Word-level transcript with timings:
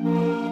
Música 0.00 0.51